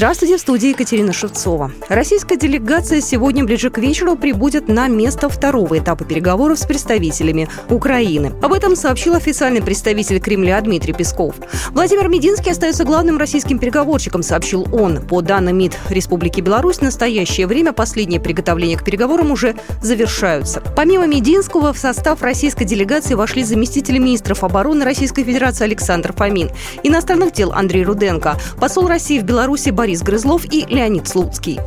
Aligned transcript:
Здравствуйте, 0.00 0.38
в 0.38 0.40
студии 0.40 0.70
Екатерина 0.70 1.12
Шевцова. 1.12 1.72
Российская 1.90 2.38
делегация 2.38 3.02
сегодня 3.02 3.44
ближе 3.44 3.68
к 3.68 3.76
вечеру 3.76 4.16
прибудет 4.16 4.66
на 4.66 4.88
место 4.88 5.28
второго 5.28 5.78
этапа 5.78 6.06
переговоров 6.06 6.58
с 6.58 6.64
представителями 6.64 7.50
Украины. 7.68 8.32
Об 8.40 8.54
этом 8.54 8.76
сообщил 8.76 9.14
официальный 9.14 9.60
представитель 9.60 10.18
Кремля 10.18 10.58
Дмитрий 10.62 10.94
Песков. 10.94 11.34
Владимир 11.72 12.08
Мединский 12.08 12.50
остается 12.50 12.84
главным 12.84 13.18
российским 13.18 13.58
переговорщиком, 13.58 14.22
сообщил 14.22 14.66
он. 14.72 15.06
По 15.06 15.20
данным 15.20 15.58
МИД 15.58 15.76
Республики 15.90 16.40
Беларусь, 16.40 16.78
в 16.78 16.82
настоящее 16.82 17.46
время 17.46 17.74
последние 17.74 18.20
приготовления 18.20 18.78
к 18.78 18.84
переговорам 18.84 19.30
уже 19.30 19.54
завершаются. 19.82 20.62
Помимо 20.76 21.06
Мединского, 21.06 21.74
в 21.74 21.78
состав 21.78 22.22
российской 22.22 22.64
делегации 22.64 23.12
вошли 23.12 23.44
заместители 23.44 23.98
министров 23.98 24.44
обороны 24.44 24.82
Российской 24.82 25.24
Федерации 25.24 25.64
Александр 25.64 26.14
Фомин, 26.14 26.48
иностранных 26.84 27.34
дел 27.34 27.52
Андрей 27.52 27.84
Руденко, 27.84 28.38
посол 28.58 28.88
России 28.88 29.18
в 29.20 29.24
Беларуси 29.24 29.68
Борис 29.68 29.89
Грызлов 29.98 30.44
и 30.50 30.64
Леонид 30.68 31.08
Слуцкий. 31.08 31.58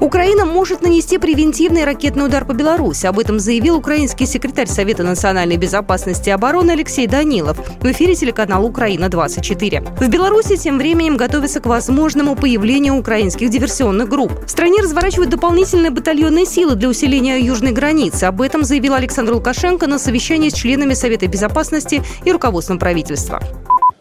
Украина 0.00 0.46
может 0.46 0.80
нанести 0.80 1.18
превентивный 1.18 1.84
ракетный 1.84 2.26
удар 2.26 2.44
по 2.44 2.52
Беларуси. 2.52 3.06
Об 3.06 3.18
этом 3.18 3.40
заявил 3.40 3.76
украинский 3.76 4.26
секретарь 4.26 4.68
Совета 4.68 5.02
национальной 5.02 5.56
безопасности 5.56 6.28
и 6.28 6.32
обороны 6.32 6.70
Алексей 6.70 7.08
Данилов 7.08 7.58
в 7.80 7.84
эфире 7.90 8.14
телеканала 8.14 8.64
«Украина-24». 8.64 9.98
В 9.98 10.08
Беларуси 10.08 10.56
тем 10.56 10.78
временем 10.78 11.16
готовится 11.16 11.60
к 11.60 11.66
возможному 11.66 12.36
появлению 12.36 12.94
украинских 12.94 13.50
диверсионных 13.50 14.08
групп. 14.08 14.32
В 14.46 14.48
стране 14.48 14.82
разворачивают 14.82 15.30
дополнительные 15.30 15.90
батальонные 15.90 16.46
силы 16.46 16.76
для 16.76 16.88
усиления 16.88 17.38
южной 17.40 17.72
границы. 17.72 18.24
Об 18.24 18.40
этом 18.40 18.62
заявил 18.62 18.94
Александр 18.94 19.34
Лукашенко 19.34 19.88
на 19.88 19.98
совещании 19.98 20.48
с 20.48 20.54
членами 20.54 20.94
Совета 20.94 21.26
безопасности 21.26 22.02
и 22.24 22.30
руководством 22.30 22.78
правительства. 22.78 23.42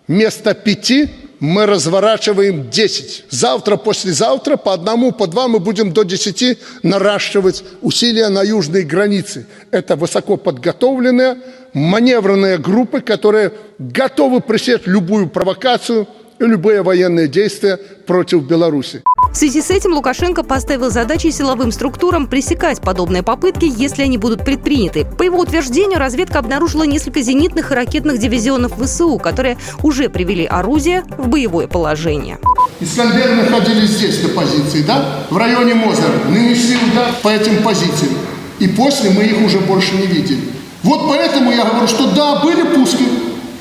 Вместо 0.08 0.54
пяти 0.54 1.10
мы 1.40 1.66
разворачиваем 1.66 2.70
10. 2.70 3.26
Завтра, 3.30 3.78
послезавтра 3.78 4.58
по 4.58 4.74
одному, 4.74 5.12
по 5.12 5.28
два 5.28 5.48
мы 5.48 5.60
будем 5.60 5.94
до 5.94 6.04
10 6.04 6.60
наращивать 6.84 7.64
усилия 7.82 8.30
на 8.30 8.44
южной 8.44 8.84
границе. 8.84 9.46
Это 9.72 9.96
высоко 9.96 10.38
подготовленные 10.38 11.38
маневренные 11.74 12.58
группы, 12.58 13.02
которые 13.02 13.54
готовы 13.78 14.42
пресечь 14.42 14.82
любую 14.86 15.30
провокацию 15.30 16.08
и 16.40 16.46
любые 16.46 16.82
военные 16.82 17.28
действия 17.28 17.78
против 17.78 18.48
Беларуси. 18.48 19.04
В 19.38 19.40
связи 19.40 19.62
с 19.62 19.70
этим 19.70 19.94
Лукашенко 19.94 20.42
поставил 20.42 20.90
задачи 20.90 21.28
силовым 21.28 21.72
структурам 21.72 22.26
пресекать 22.26 22.82
подобные 22.82 23.22
попытки, 23.22 23.72
если 23.72 24.02
они 24.02 24.18
будут 24.18 24.44
предприняты. 24.44 25.06
По 25.06 25.22
его 25.22 25.38
утверждению, 25.38 26.00
разведка 26.00 26.40
обнаружила 26.40 26.82
несколько 26.82 27.22
зенитных 27.22 27.72
и 27.72 27.76
ракетных 27.76 28.18
дивизионов 28.18 28.72
ВСУ, 28.84 29.20
которые 29.20 29.60
уже 29.84 30.10
привели 30.10 30.48
орудие 30.48 31.04
в 31.20 31.28
боевое 31.28 31.68
положение. 31.68 32.40
Искандеры 32.80 33.36
находились 33.36 33.92
здесь 33.92 34.24
на 34.24 34.30
позиции, 34.30 34.82
да? 34.82 35.20
В 35.30 35.38
районе 35.38 35.76
Мозера. 35.76 36.14
Нанесли 36.28 36.76
удар 36.92 37.14
по 37.22 37.30
этим 37.30 37.62
позициям. 37.62 38.14
И 38.58 38.68
после 38.70 39.12
мы 39.12 39.22
их 39.22 39.46
уже 39.46 39.60
больше 39.60 39.98
не 39.98 40.08
видели. 40.08 40.50
Вот 40.82 41.08
поэтому 41.08 41.52
я 41.52 41.64
говорю, 41.64 41.88
что 41.88 42.10
да, 42.10 42.42
были 42.42 42.64
пуски 42.64 43.06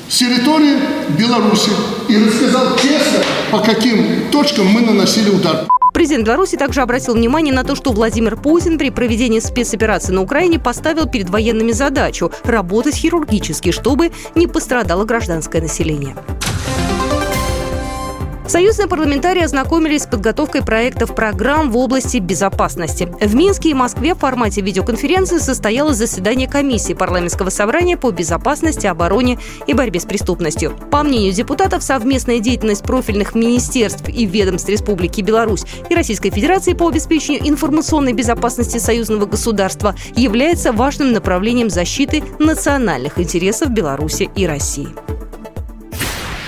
с 0.09 0.17
территории 0.17 0.77
Беларуси. 1.17 1.71
И 2.07 2.17
рассказал 2.17 2.75
честно, 2.77 3.19
по 3.51 3.59
каким 3.59 4.29
точкам 4.31 4.67
мы 4.67 4.81
наносили 4.81 5.29
удар. 5.29 5.67
Президент 5.93 6.25
Беларуси 6.25 6.57
также 6.57 6.81
обратил 6.81 7.15
внимание 7.15 7.53
на 7.53 7.63
то, 7.63 7.75
что 7.75 7.91
Владимир 7.91 8.37
Путин 8.37 8.77
при 8.77 8.91
проведении 8.91 9.39
спецоперации 9.39 10.13
на 10.13 10.21
Украине 10.21 10.59
поставил 10.59 11.07
перед 11.07 11.29
военными 11.29 11.71
задачу 11.71 12.31
работать 12.43 12.95
хирургически, 12.95 13.71
чтобы 13.71 14.11
не 14.35 14.45
пострадало 14.45 15.05
гражданское 15.05 15.59
население. 15.59 16.15
Союзные 18.47 18.87
парламентарии 18.87 19.43
ознакомились 19.43 20.03
с 20.03 20.07
подготовкой 20.07 20.63
проектов 20.63 21.13
программ 21.13 21.69
в 21.69 21.77
области 21.77 22.17
безопасности. 22.17 23.09
В 23.19 23.35
Минске 23.35 23.71
и 23.71 23.73
Москве 23.73 24.15
в 24.15 24.19
формате 24.19 24.61
видеоконференции 24.61 25.37
состоялось 25.39 25.97
заседание 25.97 26.47
комиссии 26.47 26.93
парламентского 26.93 27.49
собрания 27.49 27.97
по 27.97 28.09
безопасности, 28.09 28.87
обороне 28.87 29.37
и 29.67 29.73
борьбе 29.73 29.99
с 29.99 30.05
преступностью. 30.05 30.73
По 30.89 31.03
мнению 31.03 31.33
депутатов, 31.33 31.83
совместная 31.83 32.39
деятельность 32.39 32.83
профильных 32.83 33.35
министерств 33.35 34.07
и 34.07 34.25
ведомств 34.25 34.69
Республики 34.69 35.19
Беларусь 35.19 35.65
и 35.89 35.93
Российской 35.93 36.29
Федерации 36.29 36.71
по 36.71 36.87
обеспечению 36.87 37.49
информационной 37.49 38.13
безопасности 38.13 38.77
союзного 38.77 39.25
государства 39.25 39.93
является 40.15 40.71
важным 40.71 41.11
направлением 41.11 41.69
защиты 41.69 42.23
национальных 42.39 43.19
интересов 43.19 43.71
Беларуси 43.71 44.29
и 44.37 44.47
России. 44.47 44.87